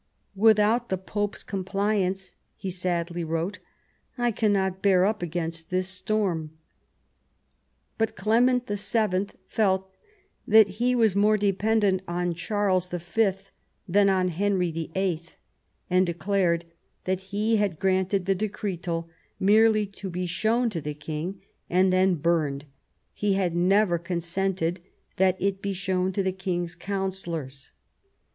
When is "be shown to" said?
20.09-20.81, 25.61-26.23